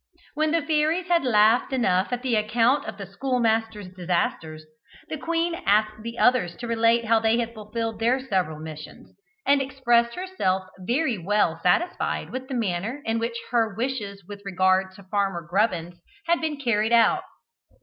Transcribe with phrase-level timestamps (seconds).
[0.33, 4.65] When the fairies had laughed enough at the account of the schoolmaster's disasters,
[5.09, 9.61] the queen asked the others to relate how they had fulfilled their several missions, and
[9.61, 15.03] expressed herself very well satisfied with the manner in which her wishes with regard to
[15.03, 17.21] Farmer Grubbins had been carried out.